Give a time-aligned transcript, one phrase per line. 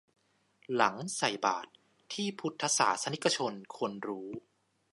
[0.75, 1.69] หลังใส่บาตร
[2.13, 4.29] ที่พุทธศาสนิกชนควรรู้